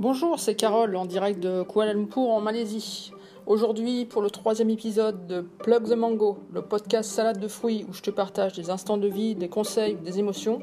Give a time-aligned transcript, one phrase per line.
[0.00, 3.10] Bonjour, c'est Carole en direct de Kuala Lumpur en Malaisie.
[3.46, 7.92] Aujourd'hui, pour le troisième épisode de Plug the Mango, le podcast salade de fruits où
[7.92, 10.60] je te partage des instants de vie, des conseils, des émotions,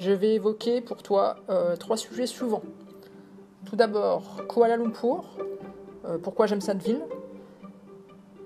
[0.00, 2.64] je vais évoquer pour toi euh, trois sujets suivants.
[3.64, 5.22] Tout d'abord, Kuala Lumpur,
[6.04, 7.04] euh, pourquoi j'aime cette ville.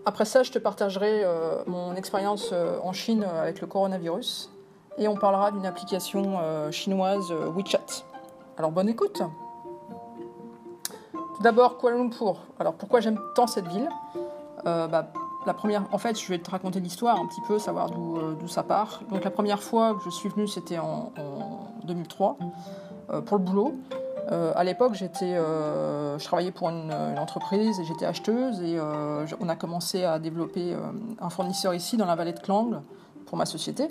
[0.04, 2.52] Après ça, je te partagerai euh, mon expérience
[2.82, 4.50] en Chine avec le coronavirus.
[4.98, 6.38] Et on parlera d'une application
[6.70, 8.04] chinoise WeChat.
[8.58, 9.22] Alors bonne écoute
[11.40, 12.40] d'abord, Kuala Lumpur.
[12.58, 13.88] Alors pourquoi j'aime tant cette ville?
[14.66, 15.08] Euh, bah,
[15.46, 18.48] la première, en fait, je vais te raconter l'histoire un petit peu, savoir euh, d'où
[18.48, 19.00] ça part.
[19.10, 21.12] Donc la première fois que je suis venue, c'était en,
[21.84, 22.36] 2003
[23.10, 23.74] euh, pour le boulot.
[24.30, 28.78] à l'époque, j'étais, je travaillais pour une, entreprise et j'étais acheteuse et
[29.40, 30.76] on a commencé à développer
[31.18, 32.82] un fournisseur ici dans la vallée de Klang
[33.24, 33.88] pour ma société.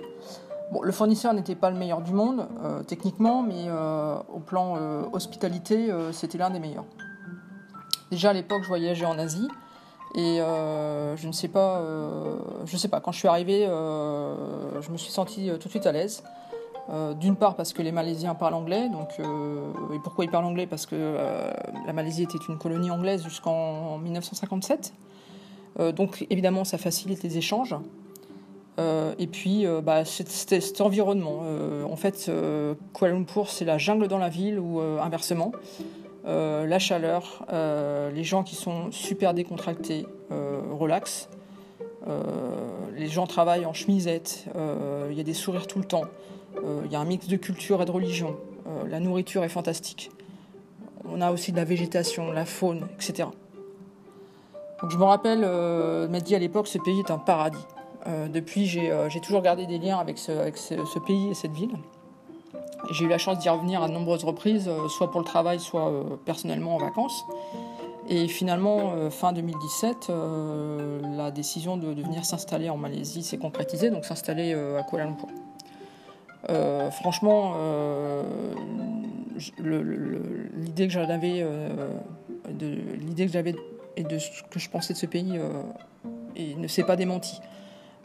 [0.71, 2.47] Bon, le fournisseur n'était pas le meilleur du monde
[2.85, 3.65] techniquement, mais
[4.31, 4.77] au plan
[5.11, 6.85] hospitalité, c'était l'un des meilleurs.
[8.11, 9.47] Déjà à l'époque, je voyageais en Asie.
[10.15, 14.81] Et euh, je ne sais pas, euh, je sais pas, quand je suis arrivée, euh,
[14.81, 16.23] je me suis sentie tout de suite à l'aise.
[17.19, 20.67] D'une part parce que les Malaisiens parlent anglais, donc, et pourquoi ils parlent anglais?
[20.67, 21.17] Parce que
[21.85, 24.93] la Malaisie était une colonie anglaise jusqu'en 1957.
[25.93, 27.75] donc évidemment, ça facilite les échanges.
[28.77, 31.41] et puis, bah, c'était cet environnement.
[31.91, 32.31] en fait,
[32.93, 35.51] Kuala Lumpur, c'est la jungle dans la ville ou inversement.
[36.27, 41.29] Euh, la chaleur, euh, les gens qui sont super décontractés, euh, relax.
[42.95, 44.45] les gens travaillent en chemisette,
[45.09, 46.05] il y a des sourires tout le temps,
[46.85, 48.37] il y a un mix de culture et de religion,
[48.89, 50.09] la nourriture est fantastique.
[51.03, 53.27] On a aussi de la végétation, la faune, etc.
[54.89, 55.41] Je me rappelle
[56.09, 57.65] m'a dit à l'époque ce pays est un paradis.
[58.33, 61.75] depuis, j'ai toujours gardé des liens avec ce pays et cette ville.
[62.91, 65.59] J'ai eu la chance d'y revenir à de nombreuses reprises, euh, soit pour le travail,
[65.59, 67.25] soit euh, personnellement en vacances.
[68.09, 70.11] Et finalement, euh, fin 2017,
[71.17, 75.27] la décision de, venir s'installer en Malaisie s'est concrétisée, donc s'installer à Kuala Lumpur.
[76.91, 77.55] franchement,
[79.59, 81.45] l'idée que j'avais,
[83.97, 85.37] et de ce que je pensais de ce pays
[86.57, 87.41] ne s'est pas démenti.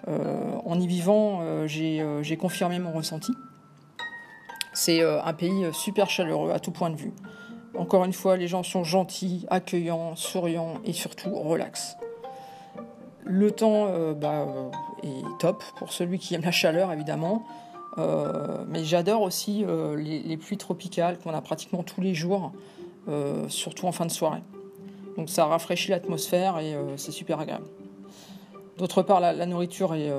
[0.09, 3.33] en y vivant, j'ai confirmé mon ressenti.
[4.85, 7.13] C'est euh, un pays euh, super chaleureux à tout point de vue.
[7.79, 11.97] Encore une fois, les gens sont gentils, accueillants, souriants et surtout relax.
[13.23, 14.45] Le temps euh, bah,
[15.05, 17.45] est top pour celui qui aime la chaleur, évidemment.
[18.67, 19.65] mais j'adore aussi
[19.97, 22.53] les, pluies tropicales qu'on a pratiquement tous les jours,
[23.49, 24.43] surtout en fin de soirée.
[25.17, 27.67] Donc ça rafraîchit l'atmosphère et c'est super agréable.
[28.79, 30.11] D'autre part, la, nourriture est,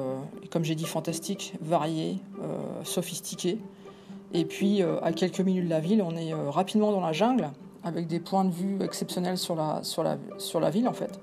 [0.51, 2.19] comme j'ai dit, fantastique, variée,
[2.83, 3.57] sophistiquée.
[4.33, 7.13] Et puis, euh, à quelques minutes de la ville, on est euh, rapidement dans la
[7.13, 7.51] jungle,
[7.83, 11.19] avec des points de vue exceptionnels sur la, sur la, sur la ville, en fait.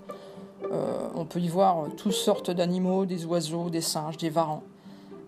[0.70, 4.62] Euh, on peut y voir toutes sortes d'animaux, des oiseaux, des singes, des varans.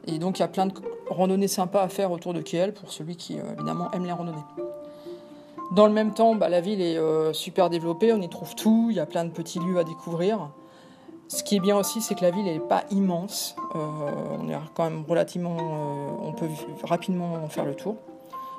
[0.06, 0.72] Et donc, il y a plein de
[1.08, 4.44] randonnées sympas à faire autour de KL pour celui qui, évidemment, aime les randonnées.
[5.74, 6.98] Dans le même temps, bah, la ville est
[7.32, 10.50] super développée, on y trouve tout, il y a plein de petits lieux à découvrir.
[11.32, 13.56] Ce qui est bien aussi, c'est que la ville n'est pas immense.
[13.74, 13.78] Euh,
[14.38, 15.56] on est quand même relativement.
[15.56, 16.46] Euh, on peut
[16.84, 17.96] rapidement en faire le tour.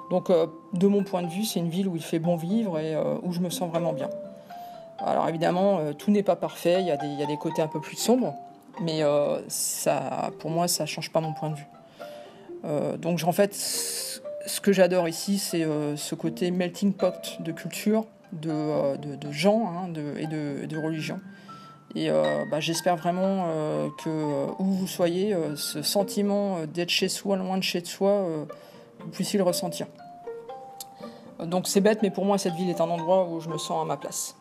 [0.09, 2.79] Donc, euh, de mon point de vue, c'est une ville où il fait bon vivre
[2.79, 4.09] et où je me sens vraiment bien.
[4.97, 6.81] Alors, évidemment, tout n'est pas parfait.
[6.81, 8.33] Il y, a des, côtés un peu plus sombres.
[8.81, 9.01] Mais
[9.49, 12.97] ça, pour moi, ça ne change pas mon point de vue.
[12.97, 19.31] donc, en fait, ce que j'adore ici, c'est ce côté melting pot de culture, de,
[19.31, 21.19] gens hein, et de religion.
[21.95, 27.07] Et euh, bah, j'espère vraiment euh, que euh, où vous soyez, ce sentiment d'être chez
[27.07, 28.25] soi, loin de chez soi,
[28.99, 29.87] vous puissiez le ressentir.
[31.39, 33.81] Donc c'est bête, mais pour moi cette ville est un endroit où je me sens
[33.81, 34.35] à ma place.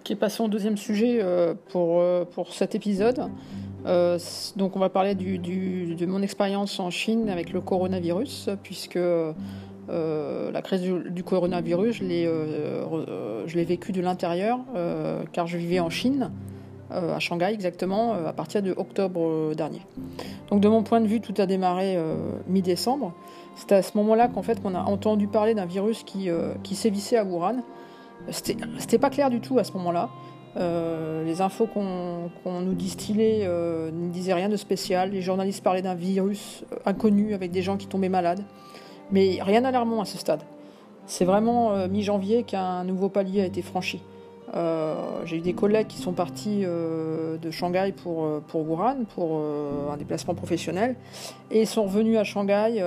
[0.00, 1.22] Ok, passons au deuxième sujet
[1.68, 3.30] pour, pour cet épisode.
[3.88, 4.18] Euh,
[4.56, 9.32] donc on va parler de mon expérience en Chine avec le coronavirus, puisque euh,
[9.88, 14.60] la crise du, coronavirus, je l'ai, euh, vécu de l'intérieur,
[15.32, 16.30] car je vivais en Chine,
[16.90, 19.82] à Shanghai exactement, à partir de octobre dernier.
[20.50, 21.98] Donc de mon point de vue, tout a démarré
[22.46, 23.12] mi-décembre.
[23.56, 26.28] C'est à ce moment-là qu'en fait qu'on a entendu parler d'un virus qui,
[26.62, 27.62] qui sévissait à Wuhan.
[28.30, 30.10] C'était, c'était pas clair du tout à ce moment-là.
[30.56, 35.10] Euh, les infos qu'on nous distillait euh, ne disaient rien de spécial.
[35.10, 38.42] Les journalistes parlaient d'un virus inconnu avec des gens qui tombaient malades.
[39.10, 40.42] Mais rien d'alarmant à ce stade.
[41.06, 44.02] C'est vraiment euh, mi-janvier qu'un nouveau palier a été franchi.
[45.24, 49.40] j'ai eu des collègues qui sont partis de Shanghai pour, pour Wuhan, pour
[49.92, 50.96] un déplacement professionnel,
[51.50, 52.82] et sont revenus à Shanghai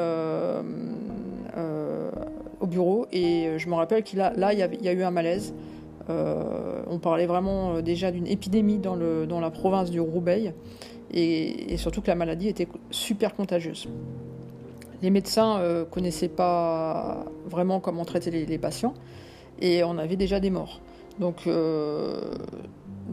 [2.59, 3.05] au bureau.
[3.11, 5.53] Et je me rappelle qu'il là, y, a eu un malaise.
[6.09, 10.53] On parlait vraiment déjà d'une épidémie dans, la province du Roubaix
[11.13, 13.87] et, surtout que la maladie était super contagieuse.
[15.01, 18.93] Les médecins ne euh, connaissaient pas vraiment comment traiter les, patients
[19.59, 20.79] et on avait déjà des morts.
[21.19, 22.35] Donc euh,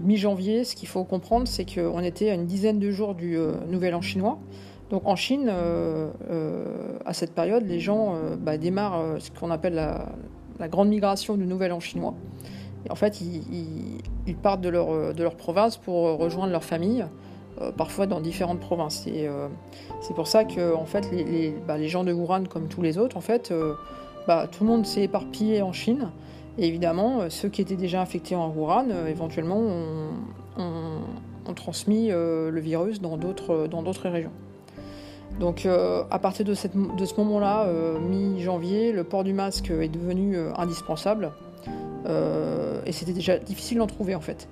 [0.02, 3.52] mi-janvier, ce qu'il faut comprendre, c'est qu'on était à une dizaine de jours du euh,
[3.68, 4.38] Nouvel An chinois.
[4.90, 5.52] Donc en Chine,
[7.04, 11.72] à cette période, les gens bah, démarrent ce qu'on appelle la, grande migration du Nouvel
[11.72, 12.14] An chinois.
[12.90, 17.04] En fait, ils, partent de leur, leur province pour rejoindre leur famille.
[17.60, 19.04] Euh, parfois dans différentes provinces.
[19.08, 19.48] Euh,
[20.00, 22.98] c'est pour ça que en fait, les, bah, les, gens de Wuhan, comme tous les
[22.98, 23.74] autres, en fait, euh,
[24.28, 26.10] bah, tout le monde s'est éparpillé en Chine.
[26.56, 29.60] Et évidemment, ceux qui étaient déjà infectés en Wuhan, éventuellement,
[30.56, 34.32] ont, transmis le virus dans d'autres régions.
[35.40, 37.66] Donc à partir de ce moment-là,
[38.00, 41.30] mi-janvier, le port du masque est devenu indispensable.
[42.06, 44.48] Et c'était déjà difficile d'en trouver en fait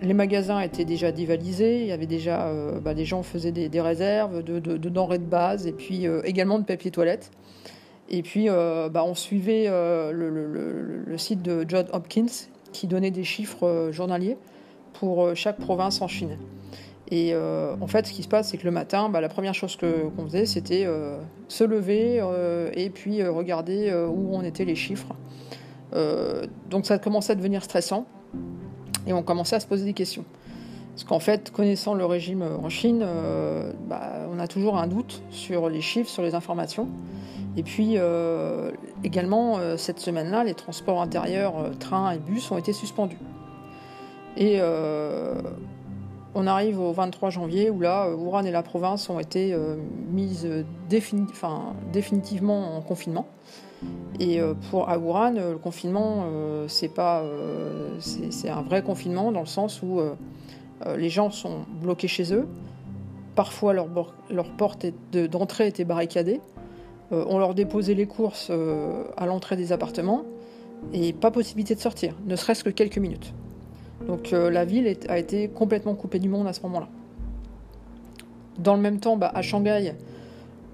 [0.00, 3.80] les magasins étaient déjà dévalisés, il y avait déjà, euh, bah, les gens faisaient des,
[3.80, 7.30] réserves de, denrées de base et puis euh, également de papier toilette.
[8.10, 12.26] Et puis euh, bah, on suivait le, site de John Hopkins
[12.72, 14.36] qui donnait des chiffres journaliers
[14.92, 16.38] pour chaque province en Chine.
[17.10, 19.76] Et en fait, ce qui se passe, c'est que le matin, bah, la première chose
[19.76, 20.86] qu'on faisait, c'était
[21.48, 22.22] se lever
[22.74, 25.14] et puis regarder où en étaient les chiffres.
[25.92, 28.06] Donc ça commençait à devenir stressant.
[29.06, 30.24] Et on commençait à se poser des questions.
[30.98, 35.22] Parce qu'en fait, connaissant le régime en Chine, euh, bah, on a toujours un doute
[35.30, 36.88] sur les chiffres, sur les informations.
[37.56, 38.72] Et puis euh,
[39.04, 43.20] également, euh, cette semaine-là, les transports intérieurs, trains et bus ont été suspendus.
[44.36, 44.60] Et
[46.34, 49.56] on arrive au 23 janvier où là, Wuhan et la province ont été
[50.10, 50.48] mises
[50.88, 53.26] définitivement en confinement.
[54.20, 57.24] Et euh, pour à Wuhan, euh, le confinement, euh, c'est pas,
[58.00, 60.00] c'est un vrai confinement dans le sens où
[60.96, 62.46] les gens sont bloqués chez eux.
[63.34, 63.88] Parfois, leur,
[64.30, 66.40] leur porte d'entrée était barricadée.
[67.10, 68.50] on leur déposait les courses
[69.16, 70.24] à l'entrée des appartements
[70.92, 73.34] et pas possibilité de sortir, ne serait-ce que quelques minutes.
[74.06, 76.88] Donc la ville a été complètement coupée du monde à ce moment-là.
[78.58, 79.94] Dans le même temps, bah, à Shanghai,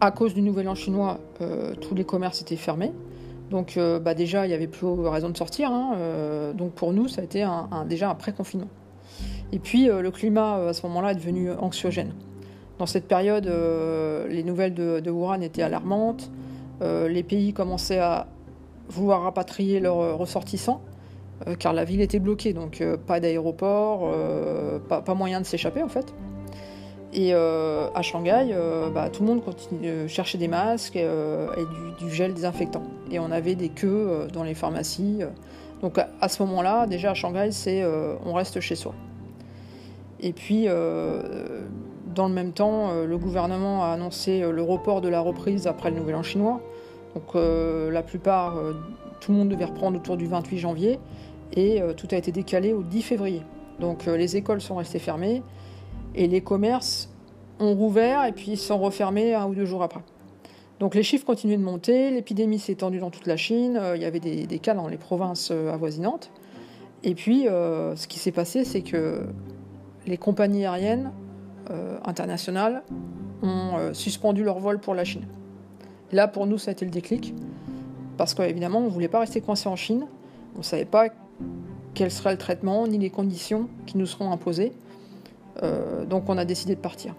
[0.00, 2.92] à cause du Nouvel An chinois, euh, tous les commerces étaient fermés.
[3.50, 5.70] Donc euh, bah déjà, il n'y avait plus raison de sortir.
[5.70, 7.46] Hein, euh, donc pour nous, ça a été
[7.86, 8.68] déjà un pré-confinement.
[9.52, 12.12] Et puis le climat à ce moment-là est devenu anxiogène.
[12.78, 13.46] Dans cette période,
[14.28, 16.32] les nouvelles de, de, Wuhan étaient alarmantes.
[16.80, 18.26] les pays commençaient à
[18.88, 20.80] vouloir rapatrier leurs ressortissants,
[21.60, 24.12] car la ville était bloquée, donc pas d'aéroport,
[24.88, 26.12] pas, moyen de s'échapper en fait.
[27.14, 31.46] Et euh, à Shanghai, euh, bah, tout le monde continue de chercher des masques euh,
[31.56, 32.82] et du, gel désinfectant.
[33.10, 35.20] Et on avait des queues dans les pharmacies.
[35.80, 37.84] Donc à, ce moment-là, déjà à Shanghai, c'est
[38.24, 38.94] on reste chez soi.
[40.20, 45.66] Et puis, dans le même temps, le gouvernement a annoncé le report de la reprise
[45.66, 46.60] après le Nouvel An chinois.
[47.14, 48.56] Donc la plupart,
[49.20, 50.98] tout le monde devait reprendre autour du 28 janvier
[51.52, 53.42] et tout a été décalé au 10 février.
[53.78, 55.42] Donc les écoles sont restées fermées.
[56.14, 57.10] Et les commerces
[57.60, 60.00] ont rouvert et puis sont refermés un ou deux jours après.
[60.80, 64.02] Donc les chiffres continuaient de monter, l'épidémie s'est étendue dans toute la Chine, euh, il
[64.02, 66.30] y avait des, cas dans les provinces euh, avoisinantes.
[67.04, 69.22] Et puis euh, ce qui s'est passé, c'est que
[70.06, 71.12] les compagnies aériennes
[72.04, 72.82] internationales
[73.42, 75.24] ont suspendu leur vol pour la Chine.
[76.12, 77.32] Là, pour nous, ça a été le déclic,
[78.18, 80.04] parce qu'évidemment, on ne voulait pas rester coincé en Chine,
[80.56, 81.06] on ne savait pas
[81.94, 84.72] quel serait le traitement, ni les conditions qui nous seront imposées.
[85.62, 87.14] Euh, donc on a décidé de partir.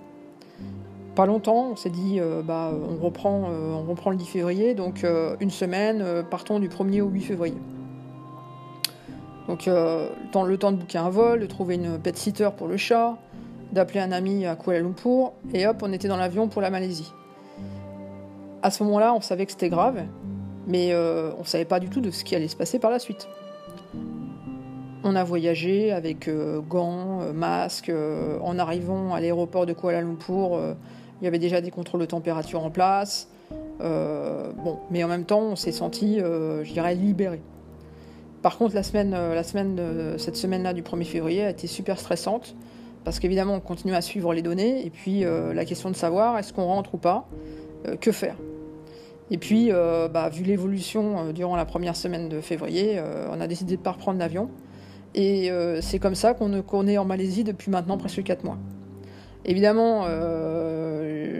[1.15, 4.73] Pas longtemps, on s'est dit, euh, bah, on, reprend, euh, on reprend le 10 février,
[4.73, 5.05] donc
[5.39, 7.57] une semaine, partons du 1er au 8 février.
[9.47, 13.17] Donc le temps, de booker un vol, de trouver une pet sitter pour le chat,
[13.71, 17.13] d'appeler un ami à Kuala Lumpur, et hop, on était dans l'avion pour la Malaisie.
[18.63, 20.01] À ce moment-là, on savait que c'était grave,
[20.67, 22.99] mais on ne savait pas du tout de ce qui allait se passer par la
[22.99, 23.29] suite.
[25.07, 27.89] On a voyagé avec euh, gants, euh, masques.
[27.89, 30.59] Euh, en arrivant à l'aéroport de Kuala Lumpur,
[31.21, 33.29] il y avait déjà des contrôles de température en place.
[34.89, 37.39] mais en même temps, on s'est senti, je dirais, libéré.
[38.41, 42.55] Par contre, cette semaine-là du 1er février a été super stressante
[43.03, 46.51] parce qu'évidemment, on continue à suivre les données et puis la question de savoir est-ce
[46.51, 47.27] qu'on rentre ou pas,
[48.01, 48.35] que faire?
[49.31, 52.99] Et puis, bah, vu l'évolution durant la première semaine de février,
[53.31, 54.49] on a décidé de ne pas reprendre l'avion
[55.17, 58.57] Et c'est comme ça qu'on est en Malaisie depuis maintenant presque 4 mois.
[59.45, 60.05] Évidemment,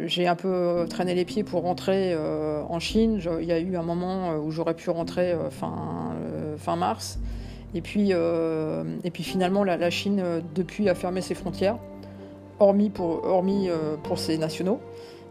[0.08, 3.20] j'ai un peu traîné les pieds pour rentrer en Chine.
[3.42, 6.14] Il y a eu un moment où j'aurais pu rentrer fin,
[6.58, 7.20] fin mars.
[7.74, 10.24] Et puis, et puis finalement, la, Chine,
[10.56, 11.78] depuis, a fermé ses frontières,
[12.60, 13.68] hormis pour, hormis,
[14.04, 14.80] pour ses nationaux.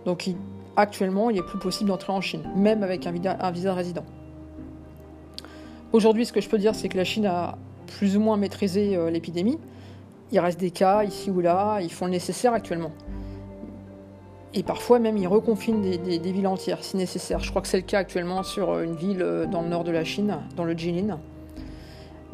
[0.05, 0.29] Donc
[0.77, 4.05] actuellement, il n'est plus possible d'entrer en Chine, même avec un visa, un visa résident.
[5.93, 8.99] Aujourd'hui, ce que je peux dire, c'est que la Chine a plus ou moins maîtrisé
[9.11, 9.59] l'épidémie.
[10.33, 12.93] Il reste des cas ici ou là, ils font le nécessaire actuellement.
[14.55, 17.41] Et parfois même ils reconfinent des, villes entières si nécessaire.
[17.41, 19.91] Je crois que c'est le cas actuellement sur une ville euh, dans le nord de
[19.91, 21.19] la Chine, dans le Jilin.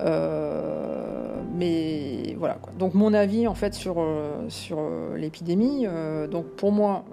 [0.00, 2.59] Euh, mais voilà.
[2.78, 4.80] Donc mon avis en fait sur, euh, sur
[5.16, 5.87] l'épidémie.
[6.30, 7.04] donc pour moi,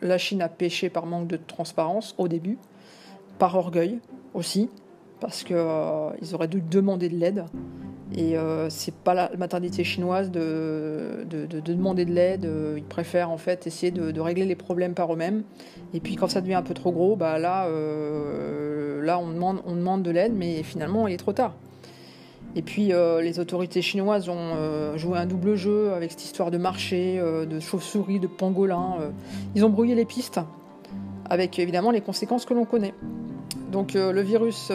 [0.00, 2.58] la Chine a péché par manque de transparence au début,
[3.38, 4.00] par orgueil
[4.34, 4.70] aussi,
[5.22, 7.44] parce qu'ils auraient dû demander de l'aide.
[8.14, 12.44] Et euh, c'est pas la maternité chinoise de, de, demander de l'aide.
[12.44, 15.44] Euh, ils préfèrent en fait essayer de, régler les problèmes par eux-mêmes.
[15.94, 19.62] Et puis quand ça devient un peu trop gros, bah là, euh, là on demande,
[19.64, 21.54] on demande de l'aide, mais finalement il est trop tard.
[22.56, 27.18] Et puis les autorités chinoises ont joué un double jeu avec cette histoire de marché,
[27.18, 28.96] de chauves-souris, de pangolins.
[29.54, 30.38] ils ont brouillé les pistes,
[31.30, 32.92] avec évidemment les conséquences que l'on connaît.
[33.72, 34.70] Donc le virus,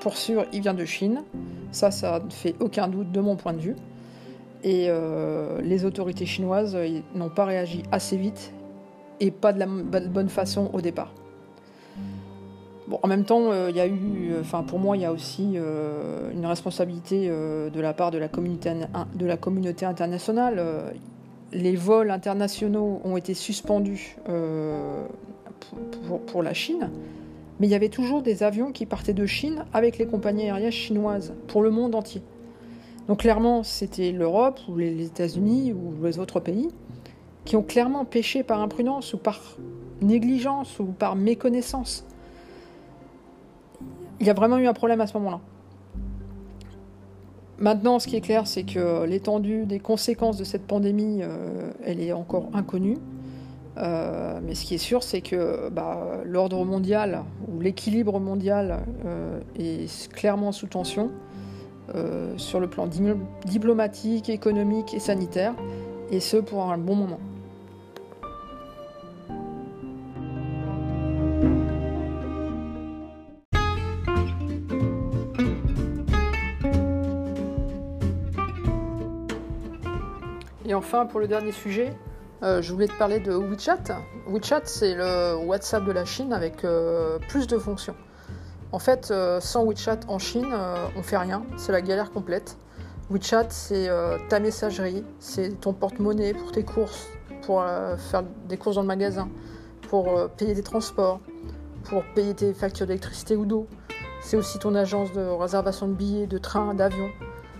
[0.00, 1.22] pour sûr, il vient de Chine.
[1.72, 3.76] Ça, ça ne fait aucun doute de mon point de vue.
[4.64, 8.52] Et euh, les autorités chinoises euh, n'ont pas réagi assez vite
[9.20, 11.12] et pas de la bonne façon au départ.
[13.02, 15.56] En même temps, euh, il y a eu, enfin pour moi, il y a aussi
[15.56, 20.62] une responsabilité de la part de la communauté, internationale.
[21.52, 24.16] les vols internationaux ont été suspendus
[26.26, 26.90] pour, la Chine
[27.58, 30.70] mais il y avait toujours des avions qui partaient de Chine avec les compagnies aériennes
[30.70, 32.22] chinoises pour le monde entier.
[33.08, 36.68] Donc clairement, c'était l'Europe ou les États-Unis ou les autres pays
[37.44, 39.56] qui ont clairement pêché par imprudence ou par
[40.02, 42.04] négligence ou par méconnaissance.
[44.20, 45.40] Il y a vraiment eu un problème à ce moment-là.
[47.58, 52.00] Maintenant, ce qui est clair, c'est que l'étendue des conséquences de cette pandémie, euh, elle
[52.00, 52.98] est encore inconnue.
[53.78, 59.40] Euh, mais ce qui est sûr, c'est que bah, l'ordre mondial ou l'équilibre mondial euh,
[59.56, 61.12] est clairement sous tension
[61.94, 62.88] euh, sur le plan
[63.44, 65.54] diplomatique, économique et sanitaire,
[66.10, 67.20] et ce pour un bon moment.
[80.66, 81.94] Et enfin, pour le dernier sujet,
[82.42, 83.82] euh, je voulais te parler de WeChat.
[84.26, 87.96] WeChat, c'est le WhatsApp de la Chine avec euh, plus de fonctions.
[88.70, 90.54] En fait, euh, sans WeChat en Chine,
[90.96, 91.42] on fait rien.
[91.56, 92.56] C'est la galère complète.
[93.10, 93.88] WeChat, c'est
[94.28, 97.08] ta messagerie, c'est ton porte-monnaie pour tes courses,
[97.42, 97.64] pour
[97.96, 99.30] faire des courses dans le magasin,
[99.88, 101.18] pour payer des transports,
[101.84, 103.66] pour payer tes factures d'électricité ou d'eau.
[104.20, 107.08] C'est aussi ton agence de réservation de billets, de train, d'avion.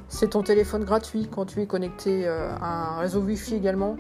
[0.08, 3.96] C'est ton téléphone gratuit quand tu es connecté à un réseau Wi-Fi également.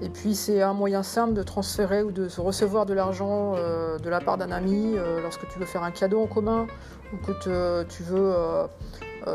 [0.00, 4.08] Et puis c'est un moyen simple de transférer ou de recevoir de l'argent euh, de
[4.08, 6.66] la part d'un ami euh, lorsque tu veux faire un cadeau en commun
[7.12, 8.66] ou que tu veux euh,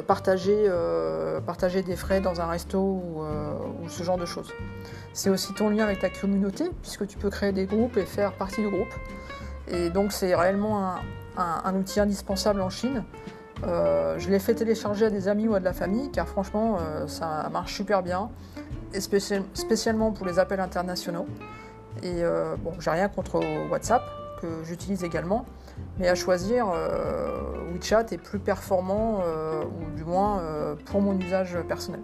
[0.08, 0.70] partager,
[1.46, 3.24] partager, des frais dans un resto ou,
[3.90, 4.52] ce genre de choses.
[5.12, 8.34] C'est aussi ton lien avec ta communauté puisque tu peux créer des groupes et faire
[8.34, 8.94] partie du groupe.
[9.68, 10.96] Et donc c'est réellement
[11.38, 13.04] un, outil indispensable en Chine.
[13.64, 17.50] je l'ai fait télécharger à des amis ou à de la famille car franchement ça
[17.52, 18.30] marche super bien
[19.00, 21.28] spécialement pour les appels internationaux.
[22.02, 24.04] Et euh, bon, j'ai rien contre WhatsApp,
[24.42, 25.46] que j'utilise également,
[26.00, 30.42] mais à choisir, euh, WeChat est plus performant, euh, ou du moins
[30.86, 32.02] pour mon usage personnel.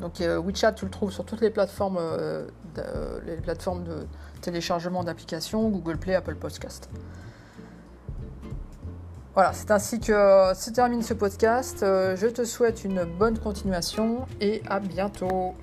[0.00, 2.00] Donc WeChat, tu le trouves sur toutes les plateformes,
[3.26, 4.06] les plateformes de
[4.40, 6.88] téléchargement d'applications, Google Play, Apple Podcast.
[9.34, 11.78] Voilà, c'est ainsi que se termine ce podcast.
[11.80, 15.54] Je te souhaite une bonne continuation et à bientôt.